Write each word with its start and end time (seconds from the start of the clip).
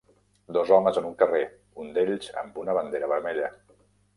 Dos 0.55 0.69
homes 0.77 0.95
en 1.01 1.09
un 1.09 1.13
carrer, 1.19 1.43
un 1.83 1.93
d'ells 1.99 2.33
amb 2.45 2.59
una 2.65 2.79
bandera 2.79 3.11
vermella. 3.13 3.53